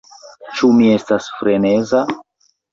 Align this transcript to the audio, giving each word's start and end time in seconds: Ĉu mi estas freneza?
Ĉu 0.59 0.69
mi 0.77 0.89
estas 0.95 1.29
freneza? 1.43 2.05